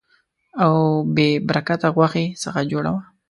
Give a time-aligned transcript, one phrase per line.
[0.63, 0.73] او
[1.15, 3.01] بې برکته غوښې څخه جوړه وه.